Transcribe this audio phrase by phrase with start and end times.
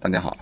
[0.00, 0.36] 大家好，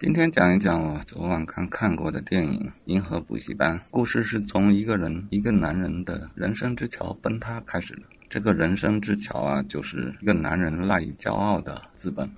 [0.00, 3.78] 今天讲一讲我昨晚刚看过的电影《银河补习班》。
[3.92, 8.02] 故事是从一个人、一个男人的人生之桥崩塌开始的。
[8.28, 12.28] 这个人生之桥啊，就是一个男人赖以骄傲的资本，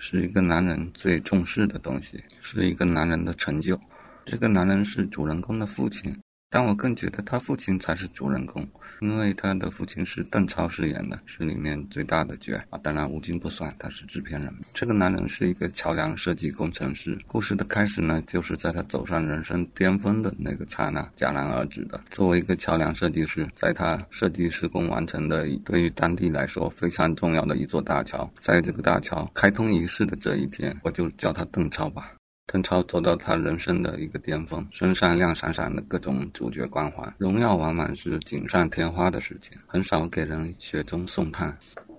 [0.00, 3.78] 是一个男人最重视的东西，是一个男人的成就。
[4.26, 6.12] 这个男人是主人公的父亲。
[6.50, 8.66] 但我更觉得他父亲才是主人公，
[9.02, 12.78] 因为他的父亲是邓超饰演的，是里面最大的角啊。
[12.82, 14.50] 当然吴京不算，他是制片人。
[14.72, 17.18] 这个男人是一个桥梁设计工程师。
[17.26, 22.00] 故事的开始呢，就是在他走上人生巅峰的那个刹那戛然而止的。
[22.10, 32.14] 作为一个桥梁设计师，在他设计施工完成的对于当地来说非常重要的一座大桥，在这个大桥开通仪式的这一天，我就叫他邓超吧。
[32.50, 41.54] 邓超走到他人生的一个巅峰，身上亮闪闪的各种主角光环，荣耀往往是锦上添花的事情，很少给人雪中送炭。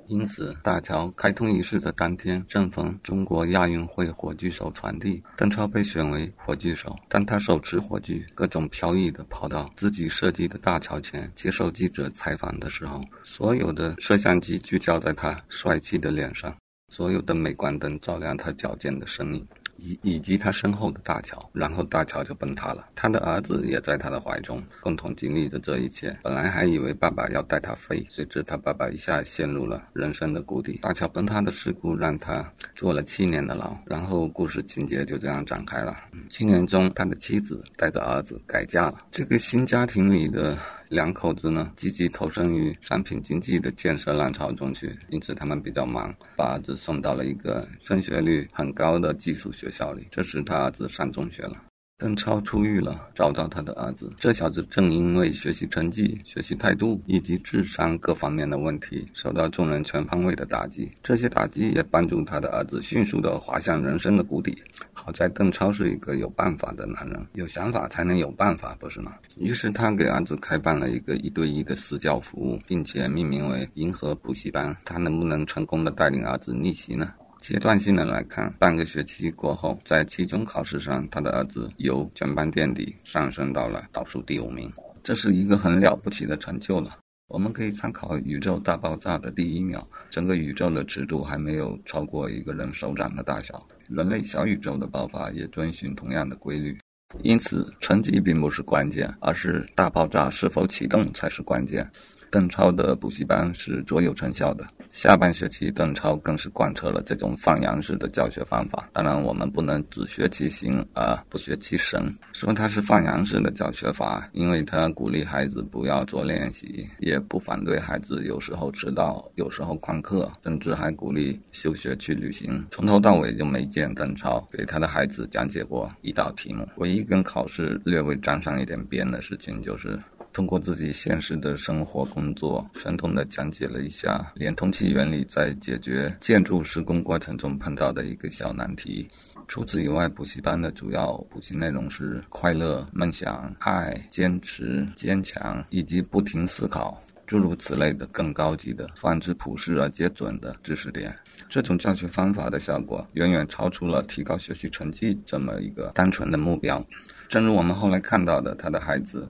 [0.08, 6.95] 因此，大桥开通仪式的当天，正逢中国亚运会火炬手传递，邓超被选为火炬手。
[7.08, 16.52] 当他手持火炬，各种飘逸的跑到自己设计的大桥前接受记者采访的时候，所有的摄像机聚焦在他帅气的脸上，
[16.91, 19.47] 所有的镁光灯照亮他矫健的身影。
[19.80, 22.85] 以以及他身后的大桥，然后大桥就崩塌了。
[22.95, 26.17] 他的儿子也在他的怀中，共同经历着这一切。
[26.22, 30.80] 本来还以为爸爸要带他飞，谁知他爸爸一下陷入了人生的谷底。
[30.81, 35.95] 大桥崩塌的事故让他坐了七年的牢，然后故事情节就这样展开了。
[36.30, 39.05] 七年中，他的妻子带着儿子改嫁了。
[39.11, 40.57] 这个新家庭里的。
[40.90, 50.08] 两口子呢，积极投身于商品经济的建设浪潮中去，因此他们比较忙，把儿子送到了一个升学率很高的寄宿学校里。
[50.09, 51.56] 这时他儿子上中学了。
[51.96, 54.09] 邓超出狱了，找到他的儿子。
[54.18, 60.90] 这小子正因为学习成绩、学习态度以及智商各方面的问题，受到众人全方位的打击。
[61.03, 64.64] 这些打击也帮助他的儿子迅速地滑向人生的谷底。
[65.10, 69.16] 好在邓超是一个有办法的男人，有想法才能有办法，不是吗？
[69.40, 74.78] 于是他给儿子开办了一个一对一的私教服务，并且命名为“银河补习班”。
[74.86, 77.12] 他能不能成功的带领儿子逆袭呢？
[77.42, 84.72] 阶段性的来看，半个学期过后，在期中考试上，他的儿子由全班垫底上升到了倒数第五名，
[85.02, 86.92] 这是一个很了不起的成就了。
[87.29, 96.75] 我们可以参考宇宙大爆炸的第一秒，整个宇宙的尺度还没有超过一个人手掌的大小，人类小宇宙的爆发也遵循同样的规律。
[97.22, 101.88] 因此，成绩并不是关键，而是大爆炸是否启动才是关键。
[102.31, 104.68] 邓超的补习班是卓有成效的。
[104.91, 108.89] 下半学期，邓超更是贯彻了这种放羊式的教学方法。
[108.91, 112.11] 当然，我们不能只学其形而不学其神。
[112.33, 122.66] 说他是放羊式的教学法，因为他鼓励孩子不要做练习，也不反对孩子有时候迟到，有时候旷课，甚至还鼓励休学去旅行。
[122.69, 126.67] 从头到尾就没见邓超给他的孩子讲解过一道题目。
[126.75, 129.97] 唯一跟考试略微沾上一点边的事情就是。
[130.31, 139.07] 通过自己现实的生活工作，生动地讲解了一下连通器原理在解决建筑施工过程中碰到的一个小难题。
[139.47, 151.13] 除此以外，补习班的主要补习内容是快乐、梦想、爱、坚持、坚强以及不停思考，诸如此类的更高级的、泛之普世而皆准的知识点。
[151.50, 156.85] 这种教学方法的效果远远超出了提高学习成绩这么一个单纯的目标。
[157.28, 159.28] 正如我们后来看到的，他的孩子。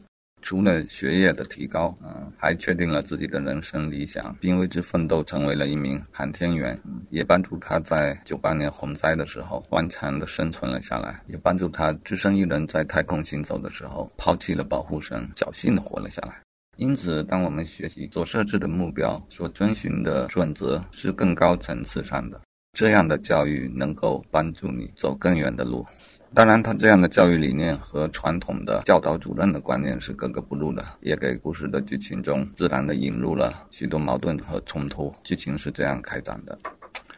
[0.50, 6.76] 除了学业的提高，嗯，还确定了自己的人生理想，并为之奋斗，成为了一名航天员，
[7.12, 16.42] 也帮助他在九八年洪灾的时候顽强的生存了下来，也帮助他只身一人在太空行走的时候抛弃了保护绳，侥幸的活了下来。
[16.78, 22.42] 因此，当我们学习所设置的目标，所遵循的准则是更高层次上的，
[22.74, 25.86] 这样的教育能够帮助你走更远的路。
[26.32, 35.12] 当然，他这样的教育理念和传统的教导主任的观念是格格不入的，也给故事的剧情中自然的引入了许多矛盾和冲突。
[35.24, 36.58] 剧情是这样开展的。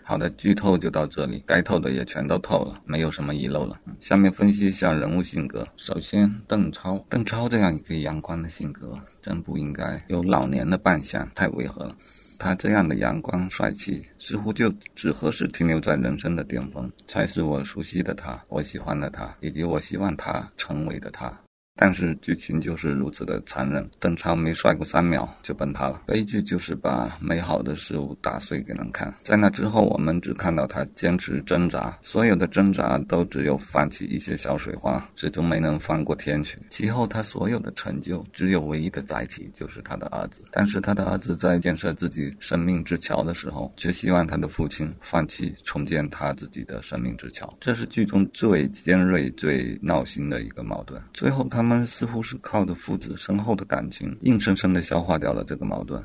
[0.03, 3.79] 好的，剧透就到这里，该透的也全都透了，没有什么遗漏了。
[3.99, 5.65] 下面分析一下人物性格。
[5.77, 11.95] 首先，邓超，邓超这样一个阳光的性格，真不应该有老年的扮相，太违和了。
[12.41, 21.31] 他这样的阳光帅气，似乎就只合适停留在人生的巅峰，才是我熟悉的他，我喜欢的他，以及我希望他成为的他。
[21.81, 26.03] 但是剧情就是如此的残忍，邓超没摔过三秒就崩塌了。
[26.05, 29.11] 悲剧就是把美好的事物打碎给人看。
[29.23, 36.59] 在那之后，我们只看到他坚持挣扎，所有的挣扎都只有泛起一些小水花，始终没能翻过天去。
[36.69, 40.39] 其后他所有的成就，只有唯一的载体就是他的儿子。
[40.51, 47.51] 但是他的儿子在建设自己生命之桥的时候，却希望他的父亲放弃重建他自己的生命之桥。
[47.59, 51.01] 这是剧中最尖锐、最闹心的一个矛盾。
[51.11, 56.03] 最后，他们们似乎是靠着父子深厚的感情，硬生生的消化掉了这个矛盾。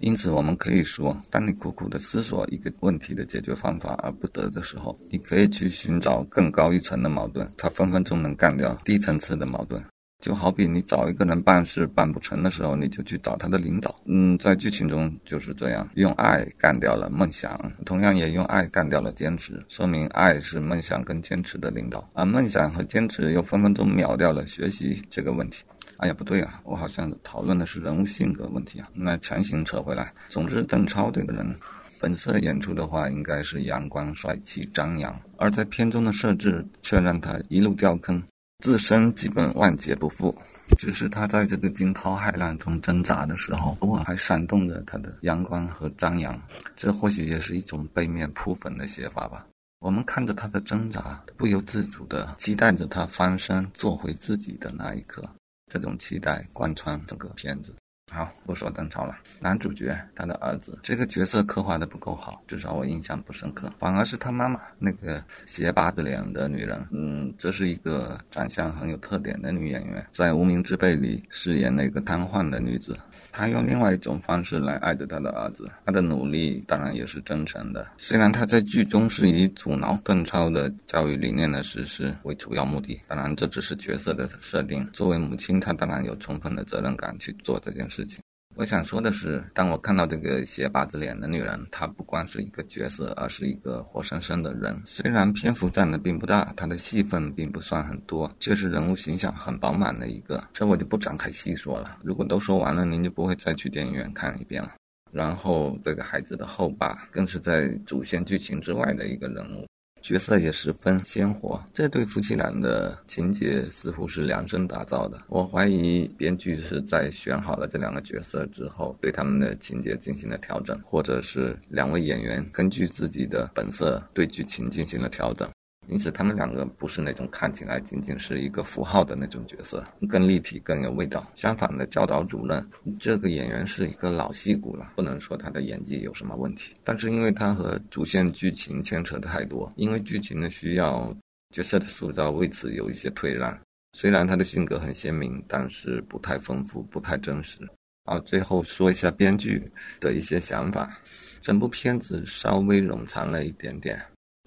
[0.00, 9.84] 因此，我们可以说，当你苦苦的思索一个问题的解决方法而不得的时候，你可以去寻找更高一层的矛盾，它分分钟能干掉低层次的矛盾。
[10.22, 13.94] 就好比你找一个人办事办不成的时候，你就去找他的领导。
[14.06, 25.64] 嗯，在剧情中就是这样，用爱干掉了梦想，同样也用爱干掉了坚持，说明爱是梦想跟坚持的领导，而梦想和坚持又分分钟秒掉了学习这个问题。
[25.96, 30.12] 哎呀，不对啊，我好像讨论的是人物性格问题啊，那强行扯回来。
[30.28, 31.52] 总之，邓超这个人，
[32.00, 38.22] 本色演出的话应该是阳光、帅气、张扬，而在片中的设置却让他一路掉坑。
[38.62, 40.32] 自身基本万劫不复，
[40.78, 46.40] 只是他在这个惊涛骇浪中挣扎的时候，偶尔还闪动着他的阳光和张扬。
[46.76, 49.44] 这或许也是一种背面铺粉的写法吧。
[49.80, 55.28] 我们看着他的挣扎，不由自主地期待着他翻身做回自己的那一刻。
[55.68, 57.74] 这种期待贯穿整个片子。
[58.10, 59.16] 好，不说邓超了。
[59.40, 63.72] 男主角他的儿子这个角色刻画的不够好，至少我印象不深刻。
[63.78, 72.94] 反而是他妈妈那个斜八字脸的女人，嗯，这是一个长相很有特点的女演员，在《无名之辈》里饰演那个瘫痪的女子。
[73.30, 77.86] 她用另外一种方式来爱着她的儿子，她的努力当然也是真诚的。
[77.96, 84.86] 虽然她在剧中是以阻挠邓超的教育理念的实施为主要目的，当然这只是角色的设定。
[84.92, 87.91] 作为母亲，她当然有充分的责任感去做这件事。
[87.92, 88.18] 事情
[88.56, 94.78] 我想说的是，当我看到这个斜八字脸的女人，她不光是一个角色，而是一个活生生的人。
[94.84, 100.42] 虽然篇幅占的并不大，她的戏份并不算很多，却是人物形象很饱满的一个。
[100.52, 101.98] 这我就不展开细说了。
[102.02, 104.74] 如果都说完了，您就不会再去电影院看一遍了。
[105.10, 109.66] 然后，这个孩子的后爸，更是在主线剧情之外的一个人物。
[110.02, 115.16] 角色也十分鲜活，这对夫妻俩的情节似乎是量身打造的。
[115.28, 125.48] 我怀疑编剧是在选好了这两个角色之后，对他们的情节进行了调整，或者是两位演员根据自己的本色对剧情进行了调整。
[125.88, 131.26] 因此，他们两个不是那种看起来仅仅是一个符号的那种角色，更立体、更有味道。
[131.34, 132.64] 相反的，教导主任
[133.00, 136.72] 这个演员是一个老戏骨了，不能说他的演技有什么问题。
[136.84, 141.14] 但是，因为他和主线剧情牵扯太多，因为剧情的需要，
[141.54, 143.58] 角色的塑造为此有一些退让。
[143.94, 147.58] 虽然他的性格很鲜明，但是不太丰富，不太真实。
[148.04, 149.70] 好，最后说一下编剧
[150.00, 150.96] 的一些想法。
[151.42, 154.00] 整部片子稍微冗长了一点点。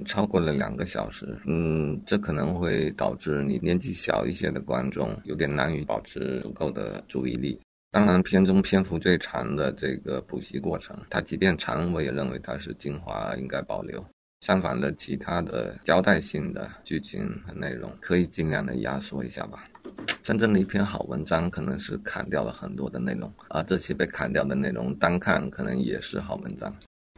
[0.03, 7.57] 超过了两个小时，嗯，这可能会导致你年纪小一些的观众有点难以保持足够的注意力。
[7.91, 14.05] 当然，片中篇幅最长的这个补习过程，它即便长，我也认为它是精华，应该保留。
[14.41, 19.63] 相反的，其他的交代性的剧情和内容，可以尽量的压缩一下吧。
[20.21, 26.75] 真正的一篇好文章，可能是砍掉了很多的内容，而这些被砍掉的内容，单看可能也是好文章。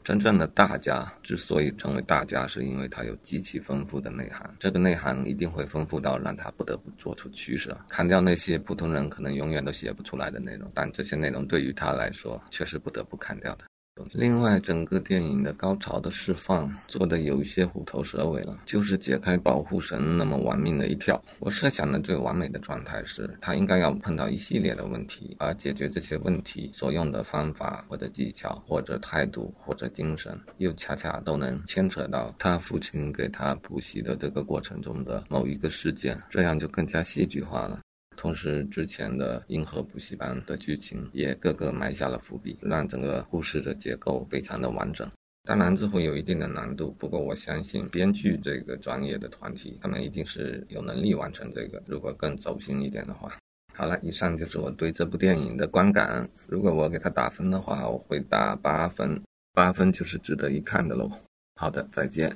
[0.08, 4.50] 真正的大家之所以成为大家，是因为他有极其丰富的内涵。
[4.58, 10.72] 这个内涵一定会丰富到让他不得不做出取舍，砍掉那些普通人可能永远都写不出来的内容。
[10.74, 13.66] 但这些内容对于他来说，却是不得不砍掉的。
[14.14, 21.22] 另外，整个电影的高潮的释放做的有一些虎头蛇尾了，就是解开保护神那么玩命的一跳。
[21.40, 37.80] 我设想的最完美的状态是，他应该要碰到一系列的问题，而解决这些问题所用的方法或者技巧或者态度或者精神，又恰恰都能牵扯到他父亲给他补习的这个过程中的某一个事件，这样就更加戏剧化了。
[38.18, 45.08] 同时，之前的银河补习班的剧情也各个埋下了伏笔，让整个故事的结构非常的完整。
[45.44, 51.82] 当然，这会有一定的难度，不过我相信编剧这个专业的团体，他们一定是有能力完成这个。
[51.86, 53.32] 如果更走心一点的话，
[53.76, 56.28] 好了，以上就是我对这部电影的观感。
[56.48, 59.22] 如果我给他打分的话，我会打八分，
[59.54, 61.10] 八分就是值得一看的喽。
[61.56, 62.36] 好的，再见。